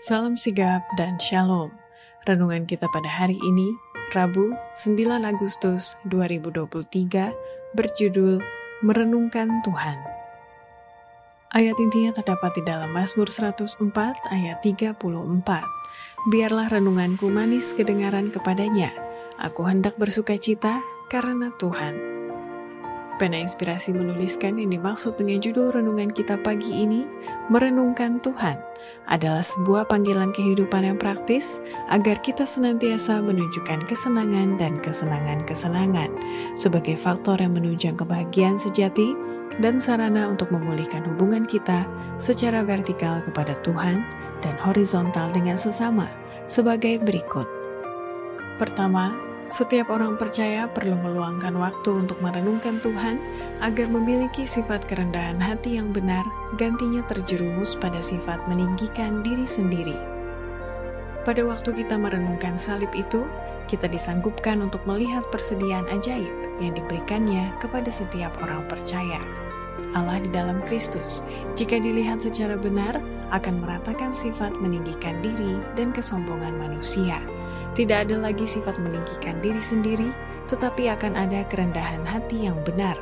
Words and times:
Salam 0.00 0.32
sigap 0.32 0.80
dan 0.96 1.20
shalom. 1.20 1.68
Renungan 2.24 2.64
kita 2.64 2.88
pada 2.88 3.04
hari 3.04 3.36
ini, 3.36 3.76
Rabu 4.16 4.56
9 4.72 4.96
Agustus 5.28 6.00
2023, 6.08 7.28
berjudul 7.76 8.40
Merenungkan 8.80 9.60
Tuhan. 9.60 10.00
Ayat 11.52 11.76
intinya 11.76 12.16
terdapat 12.16 12.48
di 12.56 12.64
dalam 12.64 12.96
Mazmur 12.96 13.28
104 13.28 13.76
ayat 14.32 14.64
34. 14.64 14.96
Biarlah 16.32 16.72
renunganku 16.72 17.28
manis 17.28 17.76
kedengaran 17.76 18.32
kepadanya. 18.32 18.96
Aku 19.36 19.68
hendak 19.68 20.00
bersuka 20.00 20.32
cita 20.40 20.80
karena 21.12 21.52
Tuhan. 21.60 22.09
Pena 23.20 23.36
Inspirasi 23.36 23.92
menuliskan 23.92 24.56
yang 24.56 24.72
dimaksud 24.72 25.20
dengan 25.20 25.44
judul 25.44 25.76
renungan 25.76 26.08
kita 26.08 26.40
pagi 26.40 26.72
ini, 26.72 27.04
Merenungkan 27.52 28.16
Tuhan, 28.24 28.56
adalah 29.12 29.44
sebuah 29.44 29.92
panggilan 29.92 30.32
kehidupan 30.32 30.88
yang 30.88 30.96
praktis 30.96 31.60
agar 31.92 32.16
kita 32.24 32.48
senantiasa 32.48 33.20
menunjukkan 33.20 33.84
kesenangan 33.84 34.56
dan 34.56 34.80
kesenangan-kesenangan 34.80 36.08
sebagai 36.56 36.96
faktor 36.96 37.36
yang 37.36 37.52
menunjang 37.52 37.92
kebahagiaan 38.00 38.56
sejati 38.56 39.12
dan 39.60 39.76
sarana 39.76 40.24
untuk 40.32 40.48
memulihkan 40.48 41.04
hubungan 41.04 41.44
kita 41.44 41.84
secara 42.16 42.64
vertikal 42.64 43.20
kepada 43.28 43.52
Tuhan 43.60 44.00
dan 44.40 44.56
horizontal 44.64 45.28
dengan 45.28 45.60
sesama 45.60 46.08
sebagai 46.48 46.96
berikut. 47.04 47.44
Pertama, 48.56 49.29
setiap 49.50 49.90
orang 49.90 50.14
percaya 50.14 50.70
perlu 50.70 50.94
meluangkan 50.94 51.50
waktu 51.58 52.06
untuk 52.06 52.22
merenungkan 52.22 52.78
Tuhan 52.78 53.18
agar 53.58 53.90
memiliki 53.90 54.46
sifat 54.46 54.86
kerendahan 54.86 55.42
hati 55.42 55.74
yang 55.74 55.90
benar, 55.90 56.22
gantinya 56.54 57.02
terjerumus 57.10 57.74
pada 57.74 57.98
sifat 57.98 58.46
meninggikan 58.46 59.26
diri 59.26 59.42
sendiri. 59.42 59.98
Pada 61.26 61.42
waktu 61.42 61.82
kita 61.82 61.98
merenungkan 61.98 62.54
salib 62.54 62.94
itu, 62.94 63.26
kita 63.66 63.90
disanggupkan 63.90 64.62
untuk 64.62 64.86
melihat 64.86 65.26
persediaan 65.34 65.90
ajaib 65.98 66.30
yang 66.62 66.70
diberikannya 66.78 67.50
kepada 67.58 67.90
setiap 67.90 68.30
orang 68.46 68.62
percaya. 68.70 69.18
Allah 69.98 70.22
di 70.22 70.30
dalam 70.30 70.62
Kristus, 70.70 71.26
jika 71.58 71.74
dilihat 71.82 72.22
secara 72.22 72.54
benar, 72.54 73.02
akan 73.34 73.66
meratakan 73.66 74.14
sifat 74.14 74.54
meninggikan 74.62 75.18
diri 75.18 75.58
dan 75.74 75.90
kesombongan 75.90 76.54
manusia 76.54 77.18
tidak 77.74 78.08
ada 78.08 78.16
lagi 78.18 78.46
sifat 78.46 78.78
meninggikan 78.82 79.38
diri 79.38 79.62
sendiri, 79.62 80.10
tetapi 80.50 80.90
akan 80.90 81.14
ada 81.14 81.46
kerendahan 81.46 82.02
hati 82.02 82.50
yang 82.50 82.58
benar. 82.66 82.98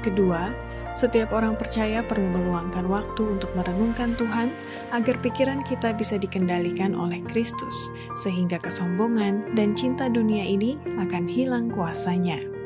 Kedua, 0.00 0.54
setiap 0.90 1.30
orang 1.30 1.54
percaya 1.54 2.02
perlu 2.02 2.34
meluangkan 2.34 2.82
waktu 2.90 3.38
untuk 3.38 3.54
merenungkan 3.54 4.18
Tuhan 4.18 4.50
agar 4.90 5.22
pikiran 5.22 5.62
kita 5.62 5.94
bisa 5.94 6.18
dikendalikan 6.18 6.98
oleh 6.98 7.22
Kristus, 7.30 7.94
sehingga 8.18 8.58
kesombongan 8.58 9.54
dan 9.54 9.78
cinta 9.78 10.10
dunia 10.10 10.42
ini 10.42 10.78
akan 10.98 11.30
hilang 11.30 11.70
kuasanya. 11.70 12.59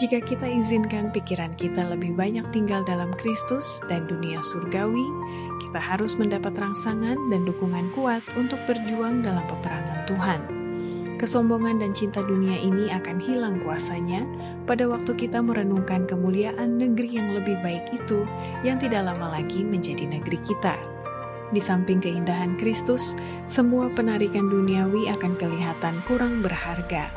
Jika 0.00 0.16
kita 0.24 0.48
izinkan 0.48 1.12
pikiran 1.12 1.52
kita 1.60 1.84
lebih 1.92 2.16
banyak 2.16 2.48
tinggal 2.56 2.80
dalam 2.88 3.12
Kristus 3.20 3.84
dan 3.84 4.08
dunia 4.08 4.40
surgawi, 4.40 5.04
kita 5.60 5.76
harus 5.76 6.16
mendapat 6.16 6.56
rangsangan 6.56 7.20
dan 7.28 7.44
dukungan 7.44 7.92
kuat 7.92 8.24
untuk 8.32 8.56
berjuang 8.64 9.20
dalam 9.20 9.44
peperangan 9.44 10.08
Tuhan. 10.08 10.40
Kesombongan 11.20 11.84
dan 11.84 11.92
cinta 11.92 12.24
dunia 12.24 12.56
ini 12.64 12.88
akan 12.88 13.20
hilang 13.20 13.60
kuasanya 13.60 14.24
pada 14.64 14.88
waktu 14.88 15.12
kita 15.20 15.44
merenungkan 15.44 16.08
kemuliaan 16.08 16.80
negeri 16.80 17.20
yang 17.20 17.36
lebih 17.36 17.60
baik 17.60 17.92
itu 17.92 18.24
yang 18.64 18.80
tidak 18.80 19.04
lama 19.04 19.36
lagi 19.36 19.60
menjadi 19.68 20.08
negeri 20.08 20.40
kita. 20.40 20.80
Di 21.52 21.60
samping 21.60 22.00
keindahan 22.00 22.56
Kristus, 22.56 23.20
semua 23.44 23.92
penarikan 23.92 24.48
duniawi 24.48 25.12
akan 25.12 25.36
kelihatan 25.36 26.00
kurang 26.08 26.40
berharga. 26.40 27.12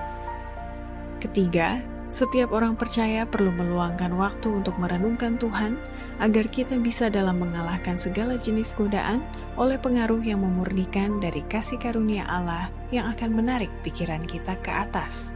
Ketiga, 1.23 1.92
setiap 2.13 2.53
orang 2.53 2.77
percaya 2.77 3.25
perlu 3.25 3.49
meluangkan 3.49 4.13
waktu 4.13 4.53
untuk 4.53 4.77
merenungkan 4.77 5.41
Tuhan 5.41 5.81
agar 6.21 6.45
kita 6.45 6.77
bisa 6.77 7.09
dalam 7.09 7.41
mengalahkan 7.41 7.97
segala 7.97 8.37
jenis 8.37 8.77
godaan 8.77 9.25
oleh 9.57 9.81
pengaruh 9.81 10.21
yang 10.21 10.45
memurnikan 10.45 11.17
dari 11.17 11.41
kasih 11.49 11.81
karunia 11.81 12.21
Allah 12.29 12.69
yang 12.93 13.09
akan 13.09 13.33
menarik 13.33 13.73
pikiran 13.81 14.21
kita 14.29 14.53
ke 14.61 14.69
atas. 14.69 15.33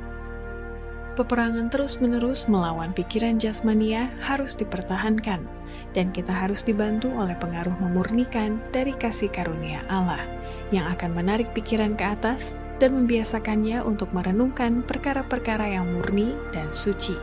Peperangan 1.18 1.74
terus-menerus 1.74 2.46
melawan 2.46 2.94
pikiran 2.94 3.42
jasmania 3.42 4.14
harus 4.22 4.54
dipertahankan, 4.54 5.50
dan 5.98 6.14
kita 6.14 6.30
harus 6.30 6.62
dibantu 6.62 7.10
oleh 7.18 7.34
pengaruh 7.42 7.74
memurnikan 7.82 8.62
dari 8.70 8.94
kasih 8.94 9.34
karunia 9.34 9.82
Allah 9.90 10.22
yang 10.70 10.86
akan 10.94 11.18
menarik 11.18 11.50
pikiran 11.58 11.98
ke 11.98 12.06
atas 12.06 12.54
dan 12.78 12.94
membiasakannya 12.94 13.82
untuk 13.86 14.14
merenungkan 14.14 14.86
perkara-perkara 14.86 15.74
yang 15.78 15.90
murni 15.94 16.34
dan 16.54 16.70
suci. 16.70 17.18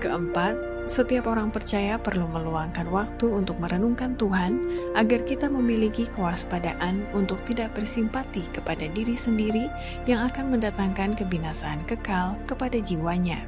Keempat, 0.00 0.70
setiap 0.90 1.30
orang 1.30 1.54
percaya 1.54 2.00
perlu 2.02 2.26
meluangkan 2.26 2.88
waktu 2.90 3.30
untuk 3.30 3.62
merenungkan 3.62 4.18
Tuhan 4.18 4.58
agar 4.98 5.22
kita 5.22 5.46
memiliki 5.46 6.10
kewaspadaan 6.10 7.06
untuk 7.14 7.38
tidak 7.46 7.78
bersimpati 7.78 8.42
kepada 8.50 8.90
diri 8.90 9.14
sendiri 9.14 9.70
yang 10.10 10.26
akan 10.26 10.56
mendatangkan 10.56 11.14
kebinasaan 11.14 11.86
kekal 11.86 12.34
kepada 12.48 12.82
jiwanya. 12.82 13.38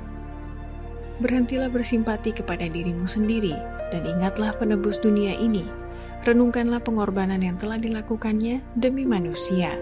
Berhentilah 1.18 1.66
bersimpati 1.66 2.30
kepada 2.30 2.70
dirimu 2.70 3.10
sendiri 3.10 3.58
dan 3.90 4.06
ingatlah 4.06 4.54
penebus 4.54 5.02
dunia 5.02 5.34
ini. 5.34 5.66
Renungkanlah 6.22 6.78
pengorbanan 6.78 7.42
yang 7.42 7.58
telah 7.58 7.82
dilakukannya 7.82 8.62
demi 8.78 9.02
manusia 9.02 9.74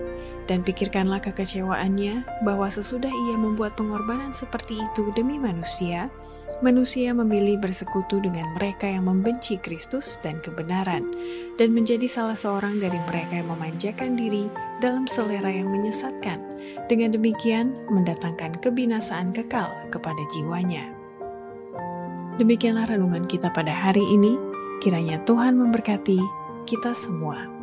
dan 0.50 0.66
pikirkanlah 0.66 1.22
kekecewaannya 1.22 2.42
bahwa 2.42 2.66
sesudah 2.66 3.06
ia 3.06 3.36
membuat 3.38 3.78
pengorbanan 3.78 4.34
seperti 4.34 4.82
itu 4.82 5.14
demi 5.14 5.38
manusia, 5.38 6.10
manusia 6.58 7.14
memilih 7.14 7.62
bersekutu 7.62 8.18
dengan 8.18 8.50
mereka 8.58 8.90
yang 8.90 9.06
membenci 9.06 9.62
Kristus 9.62 10.18
dan 10.26 10.42
kebenaran, 10.42 11.06
dan 11.54 11.70
menjadi 11.70 12.10
salah 12.10 12.34
seorang 12.34 12.82
dari 12.82 12.98
mereka 13.06 13.38
yang 13.38 13.46
memanjakan 13.54 14.18
diri 14.18 14.50
dalam 14.82 15.06
selera 15.06 15.54
yang 15.54 15.70
menyesatkan, 15.70 16.42
dengan 16.90 17.14
demikian 17.14 17.70
mendatangkan 17.86 18.58
kebinasaan 18.58 19.30
kekal 19.30 19.70
kepada 19.94 20.20
jiwanya. 20.34 20.90
Demikianlah 22.42 22.90
renungan 22.90 23.30
kita 23.30 23.54
pada 23.54 23.70
hari 23.70 24.02
ini. 24.02 24.34
Kiranya 24.80 25.20
Tuhan 25.28 25.60
memberkati 25.60 26.18
kita 26.64 26.96
semua. 26.96 27.59